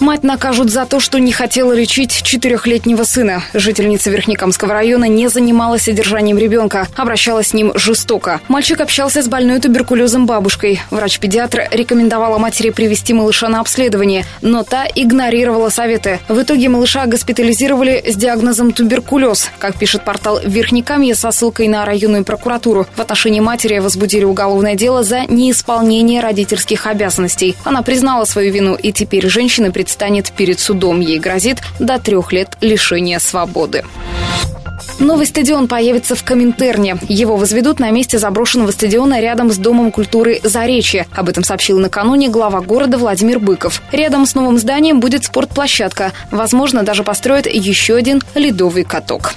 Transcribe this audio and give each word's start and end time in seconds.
Мать 0.00 0.22
накажут 0.22 0.70
за 0.70 0.86
то, 0.86 0.98
что 0.98 1.20
не 1.20 1.30
хотела 1.30 1.74
лечить 1.74 2.22
четырехлетнего 2.22 3.04
сына. 3.04 3.42
Жительница 3.52 4.08
Верхнекамского 4.08 4.72
района 4.72 5.04
не 5.04 5.28
занималась 5.28 5.82
содержанием 5.82 6.38
ребенка, 6.38 6.88
обращалась 6.96 7.48
с 7.48 7.52
ним 7.52 7.72
жестоко. 7.74 8.40
Мальчик 8.48 8.80
общался 8.80 9.20
с 9.22 9.28
больной 9.28 9.60
туберкулезом 9.60 10.24
бабушкой. 10.24 10.80
Врач-педиатр 10.90 11.68
рекомендовала 11.70 12.38
матери 12.38 12.70
привести 12.70 13.12
малыша 13.12 13.50
на 13.50 13.60
обследование, 13.60 14.24
но 14.40 14.62
та 14.62 14.86
игнорировала 14.86 15.68
советы. 15.68 16.18
В 16.28 16.40
итоге 16.40 16.70
малыша 16.70 17.04
госпитализировали 17.04 18.02
с 18.06 18.16
диагнозом 18.16 18.72
туберкулез. 18.72 19.50
Как 19.58 19.76
пишет 19.78 20.06
портал 20.06 20.40
Верхнекамье 20.42 21.14
со 21.14 21.30
ссылкой 21.30 21.68
на 21.68 21.84
районную 21.84 22.24
прокуратуру, 22.24 22.86
в 22.96 23.00
отношении 23.00 23.40
матери 23.40 23.78
возбудили 23.80 24.24
уголовное 24.24 24.76
дело 24.76 25.02
за 25.02 25.26
неисполнение 25.26 26.22
родительских 26.22 26.86
обязанностей. 26.86 27.54
Она 27.64 27.82
признала 27.82 28.24
свою 28.24 28.50
вину, 28.50 28.76
и 28.76 28.92
теперь 28.92 29.28
женщина 29.28 29.70
предстоит 29.70 29.89
предстанет 29.90 30.30
перед 30.30 30.60
судом. 30.60 31.00
Ей 31.00 31.18
грозит 31.18 31.58
до 31.80 31.98
трех 31.98 32.32
лет 32.32 32.56
лишения 32.60 33.18
свободы. 33.18 33.84
Новый 35.00 35.26
стадион 35.26 35.66
появится 35.66 36.14
в 36.14 36.22
Коминтерне. 36.22 36.96
Его 37.08 37.36
возведут 37.36 37.80
на 37.80 37.90
месте 37.90 38.16
заброшенного 38.16 38.70
стадиона 38.70 39.20
рядом 39.20 39.50
с 39.50 39.56
Домом 39.56 39.90
культуры 39.90 40.40
«Заречье». 40.44 41.08
Об 41.12 41.28
этом 41.28 41.42
сообщил 41.42 41.80
накануне 41.80 42.28
глава 42.28 42.60
города 42.60 42.98
Владимир 42.98 43.40
Быков. 43.40 43.82
Рядом 43.90 44.26
с 44.26 44.36
новым 44.36 44.58
зданием 44.58 45.00
будет 45.00 45.24
спортплощадка. 45.24 46.12
Возможно, 46.30 46.84
даже 46.84 47.02
построят 47.02 47.46
еще 47.46 47.96
один 47.96 48.22
ледовый 48.36 48.84
каток. 48.84 49.34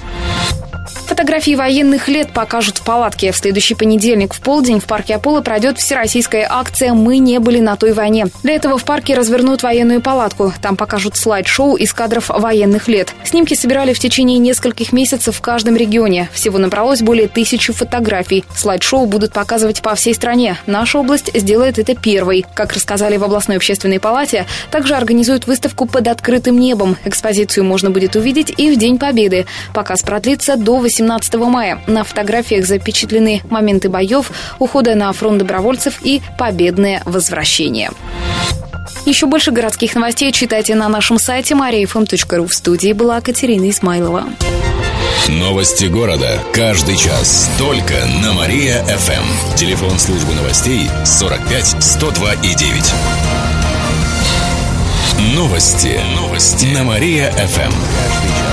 Фотографии 1.14 1.54
военных 1.54 2.08
лет 2.08 2.34
покажут 2.34 2.80
в 2.80 2.84
палатке. 2.84 3.32
В 3.32 3.38
следующий 3.38 3.76
понедельник 3.76 4.34
в 4.34 4.42
полдень 4.42 4.80
в 4.80 4.86
парке 4.86 5.14
Аполло 5.14 5.42
пройдет 5.42 5.78
всероссийская 5.78 6.48
акция 6.50 6.96
«Мы 6.96 7.20
не 7.20 7.38
были 7.38 7.60
на 7.60 7.76
той 7.76 7.94
войне». 7.94 8.26
Для 8.42 8.56
этого 8.56 8.80
в 8.80 8.84
парке 8.84 9.14
развернут 9.14 9.62
военную 9.62 10.02
палатку. 10.02 10.52
Там 10.60 10.76
покажут 10.76 11.16
слайд-шоу 11.16 11.76
из 11.76 11.94
кадров 11.94 12.30
военных 12.30 12.88
лет. 12.88 13.14
Снимки 13.26 13.54
собирали 13.54 13.94
в 13.94 14.00
течение 14.00 14.40
нескольких 14.40 14.92
месяцев 14.92 15.36
в 15.36 15.42
каждом 15.42 15.76
регионе. 15.76 16.30
Всего 16.34 16.58
набралось 16.58 17.04
более 17.04 17.28
тысячи 17.28 17.72
фотографий. 17.72 18.44
Слайд-шоу 18.56 19.06
будут 19.06 19.34
показывать 19.34 19.84
по 19.84 19.94
всей 19.94 20.16
стране. 20.16 20.58
Наша 20.66 20.98
область 20.98 21.30
сделает 21.40 21.78
это 21.78 21.94
первой. 21.94 22.44
Как 22.56 22.74
рассказали 22.74 23.18
в 23.18 23.24
областной 23.24 23.58
общественной 23.58 24.00
палате, 24.00 24.48
также 24.72 24.96
организуют 24.96 25.46
выставку 25.46 25.86
под 25.86 26.08
открытым 26.08 26.58
небом. 26.60 26.98
Экспозицию 27.06 27.66
можно 27.66 27.92
будет 27.92 28.16
увидеть 28.16 28.52
и 28.58 28.72
в 28.72 28.80
День 28.80 28.98
Победы. 28.98 29.46
Показ 29.76 30.02
продлится 30.02 30.58
до 30.58 30.78
18 30.78 31.03
17 31.04 31.36
мая. 31.36 31.82
На 31.86 32.04
фотографиях 32.06 32.66
запечатлены 32.66 33.42
моменты 33.50 33.90
боев, 33.90 34.32
ухода 34.60 34.96
на 34.96 35.12
фронт 35.12 35.38
добровольцев 35.38 36.00
и 36.02 36.22
победное 36.38 37.02
возвращение. 37.06 37.92
Еще 39.06 39.26
больше 39.26 39.52
городских 39.52 39.96
новостей 39.96 40.32
читайте 40.32 40.76
на 40.76 40.88
нашем 40.88 41.20
сайте 41.20 41.56
mariafm.ru. 41.56 42.48
В 42.48 42.54
студии 42.54 42.94
была 42.94 43.20
Катерина 43.20 43.70
Исмайлова. 43.70 44.24
Новости 45.28 45.86
города. 45.86 46.40
Каждый 46.54 46.96
час. 46.96 47.50
Только 47.58 47.96
на 48.22 48.34
Мария-ФМ. 48.34 49.56
Телефон 49.58 50.00
службы 50.00 50.34
новостей 50.34 50.90
45 51.06 51.84
102 51.84 52.34
и 52.36 52.56
9. 52.56 52.94
Новости. 55.36 56.00
Новости. 56.16 56.66
На 56.74 56.84
Мария-ФМ. 56.84 58.53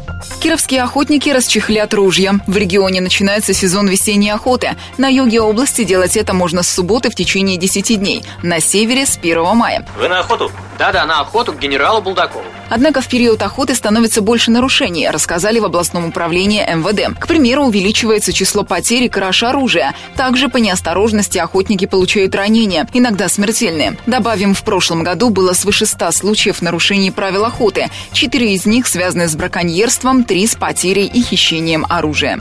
Кировские 0.41 0.81
охотники 0.81 1.29
расчехлят 1.29 1.93
ружья. 1.93 2.33
В 2.47 2.57
регионе 2.57 2.99
начинается 2.99 3.53
сезон 3.53 3.87
весенней 3.87 4.31
охоты. 4.31 4.75
На 4.97 5.07
юге 5.07 5.39
области 5.39 5.83
делать 5.83 6.17
это 6.17 6.33
можно 6.33 6.63
с 6.63 6.67
субботы 6.67 7.11
в 7.11 7.15
течение 7.15 7.57
10 7.57 7.99
дней. 7.99 8.23
На 8.41 8.59
севере 8.59 9.05
с 9.05 9.17
1 9.17 9.55
мая. 9.55 9.85
Вы 9.99 10.07
на 10.07 10.19
охоту? 10.19 10.51
Да-да, 10.79 11.05
на 11.05 11.21
охоту 11.21 11.53
к 11.53 11.59
генералу 11.59 12.01
Булдакову. 12.01 12.43
Однако 12.71 13.01
в 13.01 13.07
период 13.07 13.41
охоты 13.43 13.75
становится 13.75 14.21
больше 14.21 14.49
нарушений, 14.49 15.07
рассказали 15.09 15.59
в 15.59 15.65
областном 15.65 16.07
управлении 16.07 16.63
МВД. 16.63 17.19
К 17.19 17.27
примеру, 17.27 17.65
увеличивается 17.65 18.33
число 18.33 18.63
потерь 18.63 19.03
и 19.03 19.09
краж 19.09 19.43
оружия. 19.43 19.93
Также 20.15 20.47
по 20.47 20.57
неосторожности 20.57 21.37
охотники 21.37 21.85
получают 21.85 22.33
ранения, 22.33 22.87
иногда 22.93 23.27
смертельные. 23.27 23.97
Добавим, 24.07 24.55
в 24.55 24.63
прошлом 24.63 25.03
году 25.03 25.29
было 25.29 25.51
свыше 25.51 25.85
100 25.85 26.11
случаев 26.13 26.61
нарушений 26.61 27.11
правил 27.11 27.43
охоты. 27.43 27.91
Четыре 28.13 28.55
из 28.55 28.65
них 28.65 28.87
связаны 28.87 29.27
с 29.27 29.35
браконьерством, 29.35 30.23
три 30.31 30.47
с 30.47 30.55
потерей 30.55 31.07
и 31.07 31.21
хищением 31.21 31.85
оружия. 31.89 32.39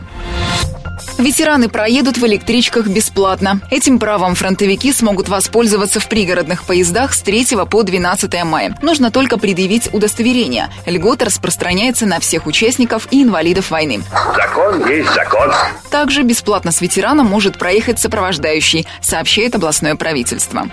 Ветераны 1.18 1.68
проедут 1.68 2.18
в 2.18 2.24
электричках 2.24 2.86
бесплатно. 2.86 3.60
Этим 3.68 3.98
правом 3.98 4.36
фронтовики 4.36 4.92
смогут 4.92 5.28
воспользоваться 5.28 5.98
в 5.98 6.08
пригородных 6.08 6.62
поездах 6.62 7.12
с 7.12 7.20
3 7.22 7.46
по 7.68 7.82
12 7.82 8.44
мая. 8.44 8.78
Нужно 8.80 9.10
только 9.10 9.38
предъявить 9.38 9.92
удостоверение. 9.92 10.68
Льгота 10.86 11.24
распространяется 11.24 12.06
на 12.06 12.20
всех 12.20 12.46
участников 12.46 13.08
и 13.10 13.24
инвалидов 13.24 13.72
войны. 13.72 14.04
Закон 14.36 14.88
есть 14.88 15.12
закон. 15.12 15.50
Также 15.90 16.22
бесплатно 16.22 16.70
с 16.70 16.80
ветераном 16.80 17.26
может 17.26 17.58
проехать 17.58 17.98
сопровождающий, 17.98 18.86
сообщает 19.02 19.56
областное 19.56 19.96
правительство. 19.96 20.70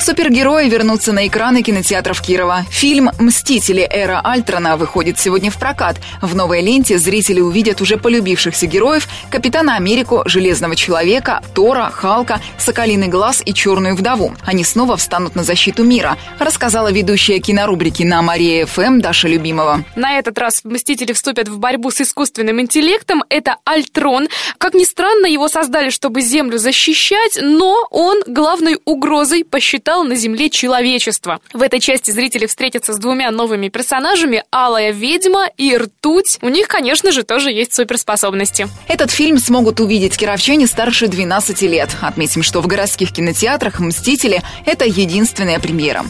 Супергерои 0.00 0.68
вернутся 0.68 1.12
на 1.12 1.26
экраны 1.26 1.62
кинотеатров 1.62 2.20
Кирова. 2.20 2.66
Фильм 2.70 3.10
«Мстители. 3.18 3.88
Эра 3.90 4.20
Альтрона» 4.22 4.76
выходит 4.76 5.18
сегодня 5.18 5.50
в 5.50 5.58
прокат. 5.58 5.96
В 6.20 6.34
новой 6.34 6.60
ленте 6.60 6.98
зрители 6.98 7.40
увидят 7.40 7.80
уже 7.80 7.96
полюбившихся 7.96 8.66
героев 8.66 9.08
Капитана 9.30 9.76
Америку, 9.76 10.22
Железного 10.26 10.76
Человека, 10.76 11.42
Тора, 11.54 11.90
Халка, 11.90 12.40
Соколиный 12.58 13.08
Глаз 13.08 13.42
и 13.44 13.54
Черную 13.54 13.96
Вдову. 13.96 14.34
Они 14.44 14.62
снова 14.62 14.96
встанут 14.98 15.36
на 15.36 15.42
защиту 15.42 15.84
мира, 15.84 16.18
рассказала 16.38 16.92
ведущая 16.92 17.38
кинорубрики 17.38 18.02
на 18.02 18.20
Мария 18.20 18.66
ФМ 18.66 19.00
Даша 19.00 19.28
Любимова. 19.28 19.84
На 19.96 20.18
этот 20.18 20.38
раз 20.38 20.62
«Мстители» 20.64 21.14
вступят 21.14 21.48
в 21.48 21.58
борьбу 21.58 21.90
с 21.90 22.02
искусственным 22.02 22.60
интеллектом. 22.60 23.22
Это 23.30 23.56
Альтрон. 23.64 24.28
Как 24.58 24.74
ни 24.74 24.84
странно, 24.84 25.26
его 25.26 25.48
создали, 25.48 25.88
чтобы 25.88 26.20
Землю 26.20 26.58
защищать, 26.58 27.38
но 27.40 27.86
он 27.90 28.22
главной 28.26 28.78
угрозой 28.84 29.44
посчитал 29.44 29.83
восстало 29.84 30.04
на 30.04 30.14
земле 30.14 30.48
человечество. 30.48 31.40
В 31.52 31.60
этой 31.60 31.78
части 31.78 32.10
зрители 32.10 32.46
встретятся 32.46 32.94
с 32.94 32.98
двумя 32.98 33.30
новыми 33.30 33.68
персонажами– 33.68 34.42
Алая 34.50 34.92
ведьма 34.92 35.48
и 35.58 35.76
Ртуть. 35.76 36.38
У 36.40 36.48
них, 36.48 36.68
конечно 36.68 37.12
же, 37.12 37.22
тоже 37.22 37.50
есть 37.50 37.74
суперспособности. 37.74 38.66
Этот 38.88 39.10
фильм 39.10 39.36
смогут 39.38 39.80
увидеть 39.80 40.16
кировчане 40.16 40.66
старше 40.66 41.08
12 41.08 41.62
лет. 41.62 41.90
Отметим, 42.00 42.42
что 42.42 42.62
в 42.62 42.66
городских 42.66 43.12
кинотеатрах 43.12 43.78
«Мстители»– 43.78 44.42
это 44.66 44.86
единственная 44.86 45.60
премьера. 45.60 46.06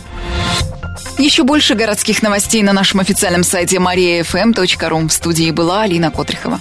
Еще 1.19 1.43
больше 1.43 1.75
городских 1.75 2.23
новостей 2.23 2.63
на 2.63 2.73
нашем 2.73 3.01
официальном 3.01 3.43
сайте 3.43 3.79
mariafm.ru. 3.79 5.09
В 5.09 5.13
студии 5.13 5.51
была 5.51 5.83
Алина 5.83 6.13
Котрихова. 6.13 6.61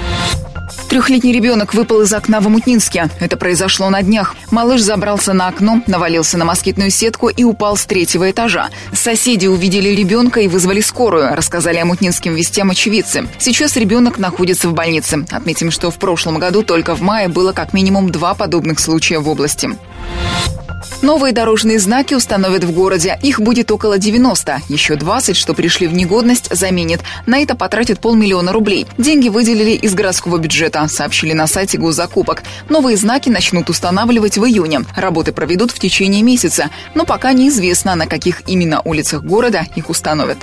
Трехлетний 0.91 1.31
ребенок 1.31 1.73
выпал 1.73 2.01
из 2.01 2.11
окна 2.11 2.41
в 2.41 2.47
Амутнинске. 2.47 3.09
Это 3.21 3.37
произошло 3.37 3.89
на 3.89 4.01
днях. 4.01 4.35
Малыш 4.49 4.81
забрался 4.81 5.31
на 5.31 5.47
окно, 5.47 5.81
навалился 5.87 6.37
на 6.37 6.43
москитную 6.43 6.91
сетку 6.91 7.29
и 7.29 7.45
упал 7.45 7.77
с 7.77 7.85
третьего 7.85 8.29
этажа. 8.29 8.71
Соседи 8.91 9.47
увидели 9.47 9.87
ребенка 9.87 10.41
и 10.41 10.49
вызвали 10.49 10.81
скорую, 10.81 11.33
рассказали 11.33 11.77
амутнинским 11.77 12.35
вестям 12.35 12.71
очевидцы. 12.71 13.25
Сейчас 13.39 13.77
ребенок 13.77 14.17
находится 14.17 14.67
в 14.67 14.73
больнице. 14.73 15.25
Отметим, 15.31 15.71
что 15.71 15.91
в 15.91 15.95
прошлом 15.95 16.39
году 16.39 16.61
только 16.61 16.93
в 16.93 17.01
мае 17.01 17.29
было 17.29 17.53
как 17.53 17.71
минимум 17.71 18.09
два 18.09 18.33
подобных 18.33 18.81
случая 18.81 19.19
в 19.19 19.29
области. 19.29 19.69
Новые 21.01 21.33
дорожные 21.33 21.79
знаки 21.79 22.13
установят 22.13 22.63
в 22.63 22.71
городе. 22.71 23.17
Их 23.23 23.41
будет 23.41 23.71
около 23.71 23.97
90. 23.97 24.61
Еще 24.69 24.95
20, 24.95 25.35
что 25.35 25.55
пришли 25.55 25.87
в 25.87 25.93
негодность, 25.93 26.55
заменят. 26.55 27.01
На 27.25 27.39
это 27.39 27.55
потратят 27.55 27.99
полмиллиона 27.99 28.51
рублей. 28.51 28.85
Деньги 28.99 29.29
выделили 29.29 29.71
из 29.71 29.95
городского 29.95 30.37
бюджета, 30.37 30.87
сообщили 30.87 31.33
на 31.33 31.47
сайте 31.47 31.79
госзакупок. 31.79 32.43
Новые 32.69 32.97
знаки 32.97 33.29
начнут 33.29 33.69
устанавливать 33.69 34.37
в 34.37 34.45
июне. 34.45 34.81
Работы 34.95 35.33
проведут 35.33 35.71
в 35.71 35.79
течение 35.79 36.21
месяца. 36.21 36.69
Но 36.93 37.05
пока 37.05 37.33
неизвестно, 37.33 37.95
на 37.95 38.05
каких 38.05 38.43
именно 38.47 38.81
улицах 38.83 39.23
города 39.23 39.65
их 39.75 39.89
установят 39.89 40.37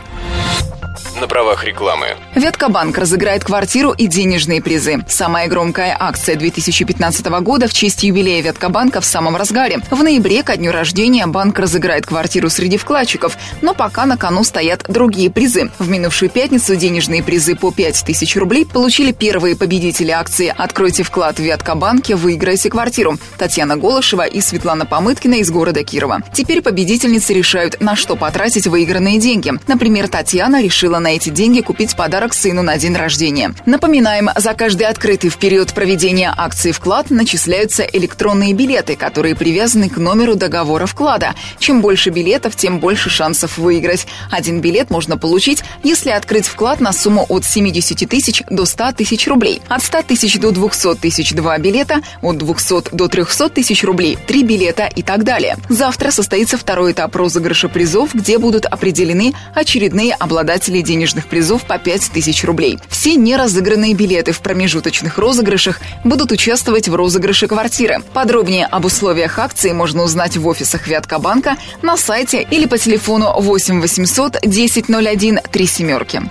на 1.20 1.26
правах 1.26 1.64
рекламы. 1.64 2.16
Веткобанк 2.34 2.96
разыграет 2.96 3.44
квартиру 3.44 3.92
и 3.92 4.06
денежные 4.06 4.62
призы. 4.62 5.04
Самая 5.08 5.48
громкая 5.48 5.96
акция 5.98 6.36
2015 6.36 7.26
года 7.40 7.68
в 7.68 7.72
честь 7.72 8.02
юбилея 8.02 8.42
Веткобанка 8.42 9.00
в 9.00 9.04
самом 9.04 9.36
разгаре. 9.36 9.80
В 9.90 10.02
ноябре, 10.02 10.42
ко 10.42 10.56
дню 10.56 10.72
рождения, 10.72 11.26
банк 11.26 11.58
разыграет 11.58 12.06
квартиру 12.06 12.48
среди 12.50 12.76
вкладчиков, 12.76 13.36
но 13.62 13.74
пока 13.74 14.06
на 14.06 14.16
кону 14.16 14.44
стоят 14.44 14.84
другие 14.88 15.30
призы. 15.30 15.70
В 15.78 15.88
минувшую 15.88 16.30
пятницу 16.30 16.76
денежные 16.76 17.22
призы 17.22 17.56
по 17.56 17.70
5000 17.72 18.36
рублей 18.36 18.64
получили 18.64 19.12
первые 19.12 19.56
победители 19.56 20.10
акции 20.10 20.54
«Откройте 20.56 21.02
вклад 21.02 21.38
в 21.38 21.42
Веткобанке, 21.42 22.16
выиграйте 22.16 22.70
квартиру» 22.70 23.18
Татьяна 23.38 23.76
Голышева 23.76 24.26
и 24.26 24.40
Светлана 24.40 24.86
Помыткина 24.86 25.34
из 25.34 25.50
города 25.50 25.82
Кирова. 25.84 26.20
Теперь 26.32 26.62
победительницы 26.62 27.32
решают, 27.32 27.80
на 27.80 27.96
что 27.96 28.16
потратить 28.16 28.66
выигранные 28.66 29.18
деньги. 29.18 29.52
Например, 29.66 30.08
Татьяна 30.08 30.62
решила 30.62 30.87
на 30.96 31.08
на 31.08 31.14
эти 31.14 31.30
деньги 31.30 31.62
купить 31.62 31.96
подарок 31.96 32.34
сыну 32.34 32.60
на 32.60 32.76
день 32.76 32.94
рождения. 32.94 33.54
Напоминаем, 33.64 34.28
за 34.36 34.52
каждый 34.52 34.86
открытый 34.86 35.30
в 35.30 35.38
период 35.38 35.72
проведения 35.72 36.30
акции 36.36 36.70
вклад 36.70 37.08
начисляются 37.08 37.82
электронные 37.82 38.52
билеты, 38.52 38.94
которые 38.94 39.34
привязаны 39.34 39.88
к 39.88 39.96
номеру 39.96 40.34
договора 40.34 40.84
вклада. 40.84 41.34
Чем 41.58 41.80
больше 41.80 42.10
билетов, 42.10 42.56
тем 42.56 42.78
больше 42.78 43.08
шансов 43.08 43.56
выиграть. 43.56 44.06
Один 44.30 44.60
билет 44.60 44.90
можно 44.90 45.16
получить, 45.16 45.62
если 45.82 46.10
открыть 46.10 46.46
вклад 46.46 46.80
на 46.80 46.92
сумму 46.92 47.24
от 47.30 47.46
70 47.46 48.06
тысяч 48.06 48.42
до 48.50 48.66
100 48.66 48.92
тысяч 48.92 49.26
рублей. 49.26 49.62
От 49.68 49.82
100 49.82 50.02
тысяч 50.02 50.38
до 50.38 50.50
200 50.50 50.96
тысяч 50.96 51.32
два 51.32 51.56
билета, 51.56 52.02
от 52.20 52.36
200 52.36 52.94
до 52.94 53.08
300 53.08 53.48
тысяч 53.48 53.82
рублей 53.82 54.18
три 54.26 54.42
билета 54.42 54.90
и 54.94 55.02
так 55.02 55.24
далее. 55.24 55.56
Завтра 55.70 56.10
состоится 56.10 56.58
второй 56.58 56.92
этап 56.92 57.16
розыгрыша 57.16 57.70
призов, 57.70 58.14
где 58.14 58.36
будут 58.36 58.66
определены 58.66 59.32
очередные 59.54 60.12
обладатели 60.12 60.77
денег 60.82 60.98
денежных 60.98 61.28
призов 61.28 61.64
по 61.64 61.78
5000 61.78 62.44
рублей. 62.44 62.78
Все 62.88 63.14
неразыгранные 63.14 63.94
билеты 63.94 64.32
в 64.32 64.40
промежуточных 64.40 65.16
розыгрышах 65.16 65.80
будут 66.02 66.32
участвовать 66.32 66.88
в 66.88 66.94
розыгрыше 66.94 67.46
квартиры. 67.46 68.02
Подробнее 68.12 68.66
об 68.66 68.84
условиях 68.84 69.38
акции 69.38 69.70
можно 69.70 70.02
узнать 70.02 70.36
в 70.36 70.44
офисах 70.46 70.88
Вяткобанка, 70.88 71.56
на 71.82 71.96
сайте 71.96 72.46
или 72.50 72.66
по 72.66 72.78
телефону 72.78 73.32
8 73.40 73.80
800 73.80 74.36
1001 74.36 75.40
3 75.50 75.66
семерки. 75.66 76.22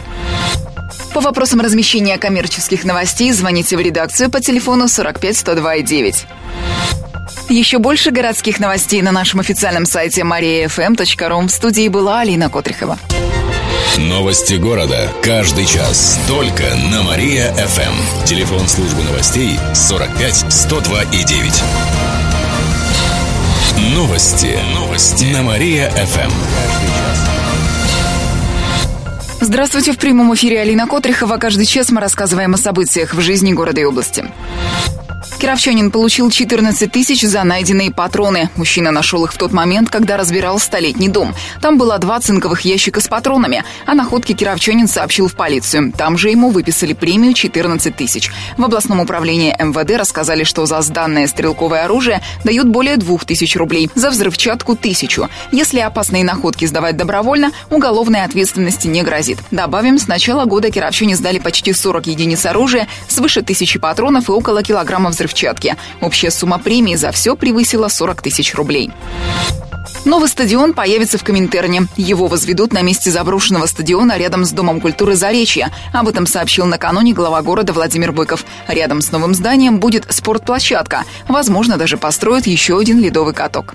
По 1.13 1.21
вопросам 1.21 1.61
размещения 1.61 2.17
коммерческих 2.17 2.83
новостей 2.83 3.31
звоните 3.31 3.77
в 3.77 3.79
редакцию 3.79 4.29
по 4.29 4.41
телефону 4.41 4.89
45 4.89 5.37
102 5.37 5.79
9. 5.79 6.25
Еще 7.49 7.77
больше 7.77 8.11
городских 8.11 8.59
новостей 8.59 9.01
на 9.01 9.13
нашем 9.13 9.39
официальном 9.39 9.85
сайте 9.85 10.21
mariafm.ru. 10.21 11.47
В 11.47 11.51
студии 11.51 11.87
была 11.87 12.19
Алина 12.19 12.49
Котрихова. 12.49 12.97
Новости 13.95 14.55
города. 14.55 15.09
Каждый 15.23 15.65
час. 15.65 16.19
Только 16.27 16.63
на 16.91 17.03
Мария-ФМ. 17.03 18.25
Телефон 18.25 18.67
службы 18.67 19.03
новостей 19.03 19.57
45 19.73 20.45
102 20.51 21.03
и 21.03 21.23
9. 21.23 21.63
Новости. 23.95 24.59
Новости. 24.75 25.25
На 25.25 25.41
Мария-ФМ. 25.41 26.31
Здравствуйте, 29.39 29.93
в 29.93 29.97
прямом 29.97 30.33
эфире 30.35 30.59
Алина 30.59 30.87
Котрихова. 30.87 31.37
Каждый 31.37 31.65
час 31.65 31.89
мы 31.89 32.01
рассказываем 32.01 32.53
о 32.53 32.57
событиях 32.57 33.13
в 33.13 33.21
жизни 33.21 33.53
города 33.53 33.81
и 33.81 33.85
области. 33.85 34.25
Кировчанин 35.39 35.91
получил 35.91 36.31
14 36.31 36.91
тысяч 36.91 37.21
за 37.21 37.43
найденные 37.43 37.91
патроны. 37.91 38.49
Мужчина 38.55 38.89
нашел 38.89 39.23
их 39.23 39.33
в 39.33 39.37
тот 39.37 39.53
момент, 39.53 39.91
когда 39.91 40.17
разбирал 40.17 40.57
столетний 40.57 41.09
дом. 41.09 41.35
Там 41.61 41.77
было 41.77 41.99
два 41.99 42.19
цинковых 42.19 42.61
ящика 42.61 43.01
с 43.01 43.07
патронами. 43.07 43.63
О 43.85 43.93
находке 43.93 44.33
кировчанин 44.33 44.87
сообщил 44.87 45.27
в 45.27 45.35
полицию. 45.35 45.93
Там 45.95 46.17
же 46.17 46.29
ему 46.29 46.49
выписали 46.49 46.93
премию 46.93 47.33
14 47.33 47.95
тысяч. 47.95 48.31
В 48.57 48.63
областном 48.63 48.99
управлении 48.99 49.55
МВД 49.59 49.97
рассказали, 49.99 50.43
что 50.43 50.65
за 50.65 50.81
сданное 50.81 51.27
стрелковое 51.27 51.85
оружие 51.85 52.21
дают 52.43 52.67
более 52.67 52.97
2 52.97 53.19
тысяч 53.19 53.55
рублей, 53.55 53.91
за 53.93 54.09
взрывчатку– 54.09 54.75
тысячу. 54.75 55.29
Если 55.51 55.79
опасные 55.79 56.23
находки 56.23 56.65
сдавать 56.65 56.97
добровольно, 56.97 57.51
уголовной 57.69 58.23
ответственности 58.23 58.87
не 58.87 59.03
грозит. 59.03 59.37
Добавим, 59.51 59.99
с 59.99 60.07
начала 60.07 60.45
года 60.45 60.71
кировчане 60.71 61.15
сдали 61.15 61.37
почти 61.37 61.73
40 61.73 62.07
единиц 62.07 62.43
оружия, 62.47 62.87
свыше 63.07 63.43
тысячи 63.43 63.77
патронов 63.77 64.29
и 64.29 64.31
около 64.31 64.63
килограмма 64.63 65.11
взрывчатки 65.11 65.26
взрывчатки. 65.27 65.75
Общая 66.01 66.31
сумма 66.31 66.57
премии 66.59 66.95
за 66.95 67.11
все 67.11 67.35
превысила 67.35 67.89
40 67.89 68.21
тысяч 68.21 68.55
рублей. 68.55 68.91
Новый 70.05 70.29
стадион 70.29 70.73
появится 70.73 71.17
в 71.17 71.23
Коминтерне. 71.23 71.87
Его 71.97 72.27
возведут 72.27 72.71
на 72.71 72.81
месте 72.81 73.11
заброшенного 73.11 73.65
стадиона 73.65 74.17
рядом 74.17 74.45
с 74.45 74.51
Домом 74.51 74.79
культуры 74.79 75.15
Заречья. 75.15 75.71
Об 75.93 76.07
этом 76.07 76.25
сообщил 76.25 76.65
накануне 76.65 77.13
глава 77.13 77.41
города 77.41 77.73
Владимир 77.73 78.11
Быков. 78.13 78.45
Рядом 78.67 79.01
с 79.01 79.11
новым 79.11 79.33
зданием 79.33 79.79
будет 79.79 80.05
спортплощадка. 80.09 81.03
Возможно, 81.27 81.77
даже 81.77 81.97
построят 81.97 82.47
еще 82.47 82.79
один 82.79 82.99
ледовый 82.99 83.33
каток. 83.33 83.73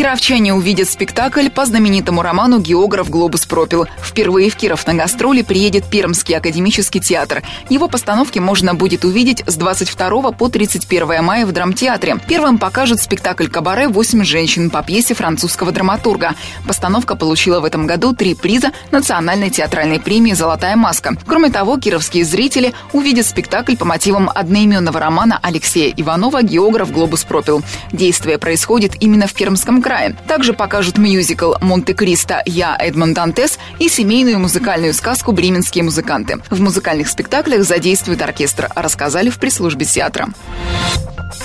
Кировчане 0.00 0.54
увидят 0.54 0.88
спектакль 0.88 1.50
по 1.50 1.66
знаменитому 1.66 2.22
роману 2.22 2.58
«Географ 2.58 3.10
Глобус 3.10 3.44
пропил». 3.44 3.86
Впервые 4.02 4.48
в 4.48 4.56
Киров 4.56 4.86
на 4.86 4.94
гастроли 4.94 5.42
приедет 5.42 5.84
Пермский 5.90 6.34
академический 6.34 7.02
театр. 7.02 7.42
Его 7.68 7.86
постановки 7.86 8.38
можно 8.38 8.74
будет 8.74 9.04
увидеть 9.04 9.44
с 9.46 9.56
22 9.56 10.32
по 10.32 10.48
31 10.48 11.22
мая 11.22 11.44
в 11.44 11.52
драмтеатре. 11.52 12.16
Первым 12.26 12.56
покажут 12.56 13.02
спектакль 13.02 13.48
«Кабаре. 13.48 13.88
Восемь 13.88 14.24
женщин» 14.24 14.70
по 14.70 14.82
пьесе 14.82 15.12
французского 15.12 15.70
драматурга. 15.70 16.34
Постановка 16.66 17.14
получила 17.14 17.60
в 17.60 17.66
этом 17.66 17.86
году 17.86 18.14
три 18.14 18.34
приза 18.34 18.72
Национальной 18.90 19.50
театральной 19.50 20.00
премии 20.00 20.32
«Золотая 20.32 20.76
маска». 20.76 21.14
Кроме 21.26 21.50
того, 21.50 21.76
кировские 21.76 22.24
зрители 22.24 22.72
увидят 22.94 23.26
спектакль 23.26 23.76
по 23.76 23.84
мотивам 23.84 24.30
одноименного 24.34 24.98
романа 24.98 25.38
Алексея 25.42 25.92
Иванова 25.94 26.42
«Географ 26.42 26.90
Глобус 26.90 27.24
пропил». 27.24 27.62
Действие 27.92 28.38
происходит 28.38 28.94
именно 29.02 29.26
в 29.26 29.34
Пермском 29.34 29.82
крае. 29.82 29.89
Также 30.28 30.52
покажут 30.52 30.98
мюзикл 30.98 31.54
«Монте-Кристо. 31.60 32.42
Я 32.46 32.76
Эдмон 32.78 33.12
Дантес» 33.12 33.58
и 33.80 33.88
семейную 33.88 34.38
музыкальную 34.38 34.94
сказку 34.94 35.32
«Бременские 35.32 35.82
музыканты». 35.82 36.38
В 36.48 36.60
музыкальных 36.60 37.08
спектаклях 37.08 37.64
задействует 37.64 38.22
оркестр, 38.22 38.68
рассказали 38.76 39.30
в 39.30 39.38
пресс-службе 39.38 39.86
театра. 39.86 40.28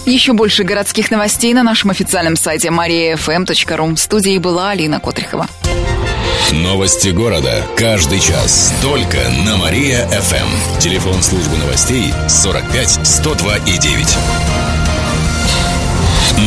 Еще 0.05 0.33
больше 0.33 0.63
городских 0.63 1.09
новостей 1.09 1.53
на 1.53 1.63
нашем 1.63 1.89
официальном 1.89 2.35
сайте 2.35 2.67
mariafm.ru. 2.67 3.95
В 3.95 3.99
студии 3.99 4.37
была 4.37 4.69
Алина 4.69 4.99
Котрихова. 4.99 5.47
Новости 6.51 7.09
города. 7.09 7.63
Каждый 7.75 8.19
час. 8.19 8.73
Только 8.83 9.17
на 9.45 9.57
Мария-ФМ. 9.57 10.79
Телефон 10.79 11.23
службы 11.23 11.57
новостей 11.57 12.13
45 12.27 12.99
102 13.03 13.57
и 13.57 13.77
9. 13.79 14.17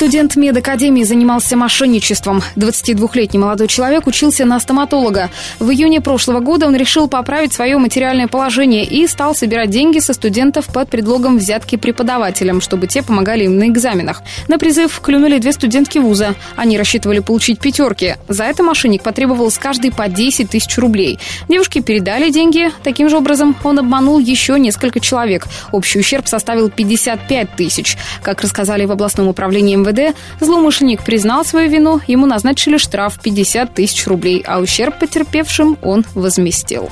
Студент 0.00 0.34
медакадемии 0.34 1.02
занимался 1.02 1.58
мошенничеством. 1.58 2.42
22-летний 2.56 3.38
молодой 3.38 3.68
человек 3.68 4.06
учился 4.06 4.46
на 4.46 4.58
стоматолога. 4.58 5.28
В 5.58 5.70
июне 5.70 6.00
прошлого 6.00 6.40
года 6.40 6.66
он 6.66 6.74
решил 6.74 7.06
поправить 7.06 7.52
свое 7.52 7.76
материальное 7.76 8.26
положение 8.26 8.86
и 8.86 9.06
стал 9.06 9.34
собирать 9.34 9.68
деньги 9.68 9.98
со 9.98 10.14
студентов 10.14 10.68
под 10.72 10.88
предлогом 10.88 11.36
взятки 11.36 11.76
преподавателям, 11.76 12.62
чтобы 12.62 12.86
те 12.86 13.02
помогали 13.02 13.44
им 13.44 13.58
на 13.58 13.68
экзаменах. 13.68 14.22
На 14.48 14.58
призыв 14.58 14.98
клюнули 15.00 15.36
две 15.36 15.52
студентки 15.52 15.98
вуза. 15.98 16.34
Они 16.56 16.78
рассчитывали 16.78 17.18
получить 17.18 17.60
пятерки. 17.60 18.14
За 18.26 18.44
это 18.44 18.62
мошенник 18.62 19.02
потребовал 19.02 19.50
с 19.50 19.58
каждой 19.58 19.92
по 19.92 20.08
10 20.08 20.48
тысяч 20.48 20.78
рублей. 20.78 21.18
Девушки 21.46 21.82
передали 21.82 22.30
деньги. 22.30 22.72
Таким 22.82 23.10
же 23.10 23.18
образом 23.18 23.54
он 23.62 23.78
обманул 23.78 24.18
еще 24.18 24.58
несколько 24.58 24.98
человек. 24.98 25.44
Общий 25.72 25.98
ущерб 25.98 26.26
составил 26.26 26.70
55 26.70 27.54
тысяч. 27.54 27.98
Как 28.22 28.40
рассказали 28.40 28.86
в 28.86 28.92
областном 28.92 29.28
управлении 29.28 29.76
МВД, 29.76 29.89
МВД, 29.90 30.16
злоумышленник 30.40 31.02
признал 31.02 31.44
свою 31.44 31.70
вину, 31.70 32.00
ему 32.06 32.26
назначили 32.26 32.76
штраф 32.76 33.18
50 33.20 33.74
тысяч 33.74 34.06
рублей, 34.06 34.42
а 34.46 34.60
ущерб 34.60 34.98
потерпевшим 34.98 35.76
он 35.82 36.04
возместил. 36.14 36.90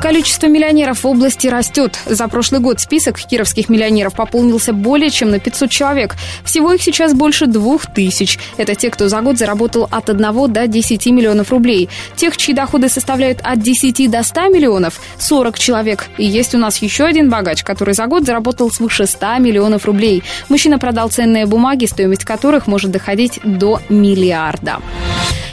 Количество 0.00 0.46
миллионеров 0.46 1.04
в 1.04 1.06
области 1.06 1.46
растет. 1.46 1.98
За 2.06 2.26
прошлый 2.26 2.62
год 2.62 2.80
список 2.80 3.18
кировских 3.18 3.68
миллионеров 3.68 4.14
пополнился 4.14 4.72
более 4.72 5.10
чем 5.10 5.30
на 5.30 5.38
500 5.38 5.70
человек. 5.70 6.16
Всего 6.42 6.72
их 6.72 6.82
сейчас 6.82 7.12
больше 7.12 7.46
двух 7.46 7.84
тысяч. 7.84 8.38
Это 8.56 8.74
те, 8.74 8.88
кто 8.88 9.10
за 9.10 9.20
год 9.20 9.36
заработал 9.36 9.88
от 9.90 10.08
1 10.08 10.52
до 10.52 10.66
10 10.66 11.06
миллионов 11.08 11.50
рублей. 11.50 11.90
Тех, 12.16 12.34
чьи 12.38 12.54
доходы 12.54 12.88
составляют 12.88 13.40
от 13.42 13.60
10 13.60 14.10
до 14.10 14.22
100 14.22 14.48
миллионов, 14.48 14.98
40 15.18 15.58
человек. 15.58 16.06
И 16.16 16.24
есть 16.24 16.54
у 16.54 16.58
нас 16.58 16.78
еще 16.78 17.04
один 17.04 17.28
богач, 17.28 17.62
который 17.62 17.92
за 17.92 18.06
год 18.06 18.24
заработал 18.24 18.70
свыше 18.70 19.06
100 19.06 19.36
миллионов 19.40 19.84
рублей. 19.84 20.22
Мужчина 20.48 20.78
продал 20.78 21.10
ценные 21.10 21.44
бумаги, 21.44 21.84
стоимость 22.20 22.24
которых 22.24 22.66
может 22.66 22.90
доходить 22.90 23.40
до 23.44 23.80
миллиарда. 23.88 24.78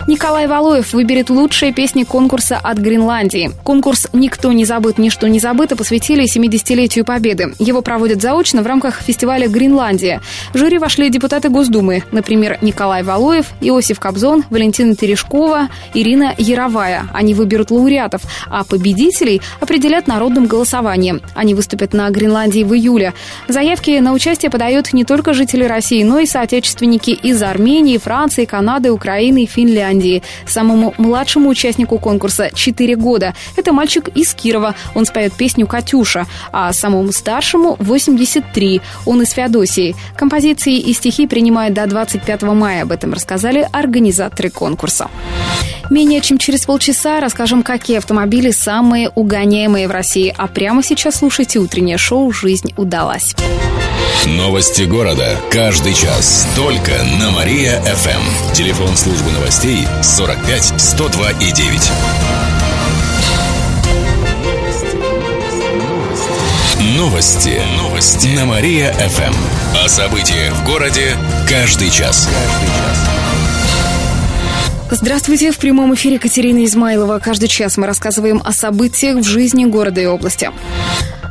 Николай 0.08 0.48
Валуев 0.48 0.94
выберет 0.94 1.30
лучшие 1.30 1.74
песни 1.74 2.06
конкурса 2.06 2.58
от 2.64 2.78
Гренландии. 2.78 3.52
Конкурс 3.66 4.08
«Никто 4.14 4.54
не 4.54 4.64
забыт, 4.64 4.98
ничто 4.98 5.28
не 5.28 5.42
забыто» 5.42 5.76
посвятили 5.76 6.24
70-летию 6.24 7.04
Победы. 7.04 7.54
Его 7.60 7.82
проводят 7.82 8.22
заочно 8.22 8.62
в 8.62 8.68
рамках 8.68 9.02
фестиваля 9.02 9.50
«Гренландия». 9.50 10.22
В 10.54 10.58
жюри 10.58 10.78
вошли 10.78 11.10
депутаты 11.10 11.50
Госдумы, 11.50 12.04
например, 12.14 12.58
Николай 12.62 13.04
Валуев, 13.04 13.48
Иосиф 13.60 14.00
Кобзон, 14.00 14.46
Валентина 14.50 14.96
Терешкова, 14.96 15.68
Ирина 15.94 16.34
Яровая. 16.38 17.10
Они 17.14 17.34
выберут 17.34 17.70
лауреатов, 17.70 18.22
а 18.50 18.64
победителей 18.64 19.42
определят 19.60 20.08
народным 20.08 20.46
голосованием. 20.46 21.22
Они 21.36 21.54
выступят 21.54 21.92
на 21.92 22.10
Гренландии 22.12 22.64
в 22.64 22.74
июле. 22.74 23.14
Заявки 23.50 24.00
на 24.00 24.14
участие 24.14 24.50
подают 24.50 24.94
не 24.94 25.04
только 25.04 25.34
жители 25.34 25.66
России, 25.66 26.02
но 26.04 26.20
и 26.20 26.26
соотечественники 26.26 27.10
из 27.10 27.44
Армении, 27.44 27.98
Франции, 27.98 28.46
Канады, 28.46 28.90
Украины 28.90 29.44
и 29.44 29.48
Финляндии. 29.48 29.97
Финляндии. 29.98 30.24
Самому 30.46 30.94
младшему 30.98 31.50
участнику 31.50 32.00
конкурса 32.00 32.50
4 32.54 32.96
года. 32.96 33.34
Это 33.56 33.74
мальчик 33.74 34.10
из 34.10 34.34
Кирова. 34.34 34.76
Он 34.96 35.06
споет 35.06 35.34
песню 35.34 35.68
«Катюша». 35.68 36.26
А 36.52 36.74
самому 36.74 37.12
старшему 37.12 37.76
83. 37.80 38.82
Он 39.06 39.22
из 39.22 39.32
Феодосии. 39.32 39.96
Композиции 40.16 40.78
и 40.78 40.94
стихи 40.94 41.28
принимают 41.28 41.74
до 41.74 41.86
25 41.88 42.44
мая. 42.44 42.84
Об 42.84 42.92
этом 42.92 43.14
рассказали 43.14 43.68
организаторы 43.72 44.50
конкурса. 44.50 45.10
Менее 45.90 46.22
чем 46.22 46.38
через 46.38 46.66
полчаса 46.66 47.20
расскажем, 47.20 47.64
какие 47.64 47.98
автомобили 47.98 48.52
самые 48.52 49.10
угоняемые 49.10 49.88
в 49.88 49.92
России. 49.92 50.34
А 50.38 50.48
прямо 50.48 50.84
сейчас 50.84 51.16
слушайте 51.16 51.60
утреннее 51.60 51.98
шоу 51.98 52.32
«Жизнь 52.32 52.74
удалась». 52.78 53.36
Новости 54.26 54.84
города. 54.84 55.38
Каждый 55.52 55.94
час. 55.94 56.48
Только 56.56 56.92
на 57.20 57.32
Мария-ФМ. 57.32 58.54
Телефон 58.54 58.98
службы 58.98 59.32
новостей 59.32 59.87
45 60.02 60.74
102 60.78 61.32
и 61.32 61.52
9. 61.52 61.92
Новости. 66.96 67.62
Новости. 67.78 68.28
На 68.36 68.46
Мария-ФМ. 68.46 69.34
О 69.84 69.88
событиях 69.88 70.54
в 70.54 70.66
городе 70.66 71.16
каждый 71.50 71.90
час. 71.90 72.28
Каждый 72.28 72.68
час. 72.68 73.18
Здравствуйте! 74.90 75.52
В 75.52 75.58
прямом 75.58 75.94
эфире 75.96 76.18
Катерина 76.18 76.64
Измайлова. 76.64 77.20
Каждый 77.20 77.50
час 77.50 77.76
мы 77.76 77.88
рассказываем 77.88 78.42
о 78.46 78.54
событиях 78.54 79.18
в 79.18 79.24
жизни 79.24 79.66
города 79.66 80.00
и 80.00 80.06
области. 80.06 80.50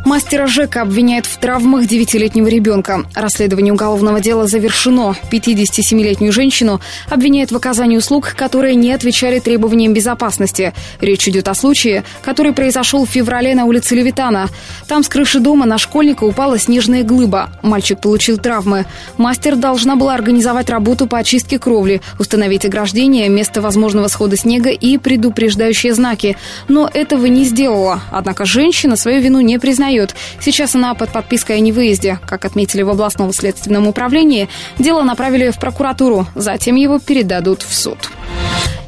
Мастера 0.06 0.46
ЖЭКа 0.46 0.82
обвиняют 0.82 1.26
в 1.26 1.36
травмах 1.38 1.88
девятилетнего 1.88 2.46
ребенка. 2.46 3.06
Расследование 3.16 3.72
уголовного 3.72 4.20
дела 4.20 4.46
завершено. 4.46 5.16
57-летнюю 5.32 6.32
женщину 6.32 6.80
обвиняют 7.10 7.50
в 7.50 7.56
оказании 7.56 7.96
услуг, 7.96 8.34
которые 8.36 8.76
не 8.76 8.92
отвечали 8.92 9.40
требованиям 9.40 9.92
безопасности. 9.92 10.74
Речь 11.00 11.26
идет 11.26 11.48
о 11.48 11.56
случае, 11.56 12.04
который 12.22 12.52
произошел 12.52 13.04
в 13.04 13.10
феврале 13.10 13.56
на 13.56 13.64
улице 13.64 13.96
Левитана. 13.96 14.48
Там 14.86 15.02
с 15.02 15.08
крыши 15.08 15.40
дома 15.40 15.66
на 15.66 15.76
школьника 15.76 16.22
упала 16.22 16.56
снежная 16.56 17.02
глыба. 17.02 17.50
Мальчик 17.62 18.00
получил 18.00 18.38
травмы. 18.38 18.86
Мастер 19.16 19.56
должна 19.56 19.96
была 19.96 20.14
организовать 20.14 20.70
работу 20.70 21.08
по 21.08 21.18
очистке 21.18 21.58
кровли, 21.58 22.00
установить 22.20 22.64
ограждение, 22.64 23.28
место 23.28 23.60
возможного 23.60 24.06
схода 24.06 24.36
снега 24.36 24.70
и 24.70 24.98
предупреждающие 24.98 25.92
знаки. 25.94 26.36
Но 26.68 26.88
этого 26.94 27.26
не 27.26 27.42
сделала. 27.42 28.02
Однако 28.12 28.44
женщина 28.44 28.94
свою 28.94 29.20
вину 29.20 29.40
не 29.40 29.58
признает 29.58 29.95
признает. 29.96 30.14
Сейчас 30.40 30.74
она 30.74 30.94
под 30.94 31.10
подпиской 31.10 31.56
о 31.56 31.60
невыезде. 31.60 32.18
Как 32.26 32.44
отметили 32.44 32.82
в 32.82 32.90
областном 32.90 33.32
следственном 33.32 33.86
управлении, 33.86 34.48
дело 34.78 35.02
направили 35.02 35.50
в 35.50 35.58
прокуратуру. 35.58 36.26
Затем 36.34 36.76
его 36.76 36.98
передадут 36.98 37.62
в 37.62 37.74
суд. 37.74 37.98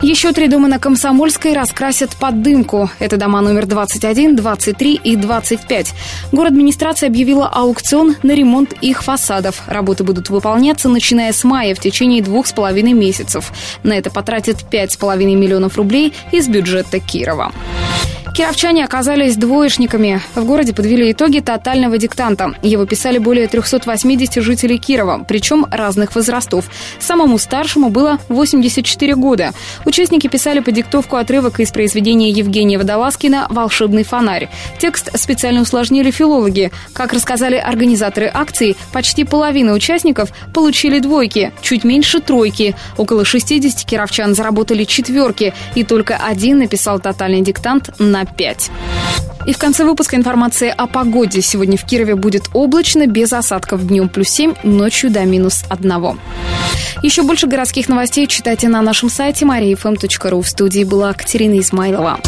Еще 0.01 0.33
три 0.33 0.47
дома 0.47 0.69
на 0.69 0.79
Комсомольской 0.79 1.55
раскрасят 1.55 2.15
под 2.17 2.41
дымку. 2.41 2.89
Это 3.01 3.17
дома 3.17 3.41
номер 3.41 3.67
21, 3.67 4.37
23 4.37 4.95
и 4.95 5.17
25. 5.17 5.93
Город 6.31 6.53
администрация 6.53 7.09
объявила 7.09 7.49
аукцион 7.49 8.15
на 8.23 8.33
ремонт 8.33 8.75
их 8.81 9.03
фасадов. 9.03 9.63
Работы 9.67 10.05
будут 10.05 10.31
выполняться, 10.31 10.89
начиная 10.89 11.33
с 11.33 11.43
мая 11.43 11.75
в 11.75 11.81
течение 11.81 12.23
двух 12.23 12.47
с 12.47 12.53
половиной 12.53 12.93
месяцев. 12.93 13.53
На 13.83 13.95
это 13.95 14.11
потратят 14.11 14.65
пять 14.71 14.93
с 14.93 14.97
половиной 14.97 15.35
миллионов 15.35 15.77
рублей 15.77 16.13
из 16.31 16.47
бюджета 16.47 17.01
Кирова. 17.01 17.53
Кировчане 18.39 18.85
оказались 18.85 19.37
двоечниками. 19.37 20.21
В 20.37 20.45
городе 20.45 20.73
подвели 20.73 21.11
итоги 21.11 21.41
тотального 21.41 21.99
диктанта. 21.99 22.53
Его 22.63 22.87
писали 22.87 23.19
более 23.19 23.49
380 23.49 24.45
жителей 24.45 24.79
Кирова, 24.79 25.25
причем 25.27 25.67
разных 25.69 26.15
возрастов. 26.15 26.67
Самому 27.01 27.39
старшему 27.39 27.89
было 27.91 28.19
84 28.29 29.17
года. 29.17 29.38
Участники 29.85 30.27
писали 30.27 30.61
по 30.61 30.73
диктовку 30.73 31.17
отрывок 31.17 31.61
из 31.61 31.71
произведения 31.71 32.31
Евгения 32.31 32.79
Водолазкина 32.79 33.47
«Волшебный 33.51 34.05
фонарь». 34.05 34.49
Текст 34.79 35.11
специально 35.19 35.61
усложнили 35.61 36.11
филологи. 36.11 36.71
Как 36.93 37.13
рассказали 37.13 37.57
организаторы 37.57 38.31
акции, 38.33 38.77
почти 38.93 39.25
половина 39.25 39.73
участников 39.73 40.31
получили 40.53 40.99
двойки, 40.99 41.53
чуть 41.63 41.85
меньше 41.85 42.21
тройки. 42.21 42.75
Около 42.97 43.25
60 43.25 43.85
кировчан 43.85 44.35
заработали 44.35 44.85
четверки, 44.85 45.55
и 45.75 45.85
только 45.85 46.17
один 46.17 46.59
написал 46.59 47.01
тотальный 47.01 47.41
диктант 47.41 47.99
на 47.99 48.25
5. 48.25 48.71
И 49.47 49.53
в 49.55 49.59
конце 49.59 49.85
выпуска 49.85 50.17
информация 50.17 50.73
о 50.73 50.87
погоде. 50.87 51.41
Сегодня 51.41 51.79
в 51.79 51.85
Кирове 51.85 52.17
будет 52.17 52.51
облачно, 52.53 53.07
без 53.07 53.33
осадков. 53.33 53.87
Днем 53.87 54.11
плюс 54.11 54.29
7, 54.29 54.55
ночью 54.63 55.11
до 55.11 55.25
минус 55.25 55.65
1. 55.71 56.19
Еще 57.03 57.23
больше 57.23 57.47
городских 57.47 57.89
новостей 57.89 58.27
читайте 58.27 58.69
на 58.69 58.83
нашем 58.83 59.09
сайте 59.29 59.45
mariafm.ru. 59.45 60.41
В 60.41 60.49
студии 60.49 60.85
была 60.85 61.13
Катерина 61.13 61.61
Измайлова. 61.61 62.19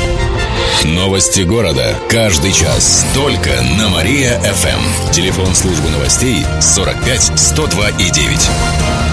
Новости 0.85 1.41
города. 1.41 1.95
Каждый 2.11 2.53
час. 2.53 3.07
Только 3.15 3.51
на 3.79 3.89
Мария-ФМ. 3.89 5.11
Телефон 5.11 5.55
службы 5.55 5.89
новостей 5.89 6.45
45 6.61 7.39
102 7.39 7.89
и 7.91 8.11
9. 8.11 9.10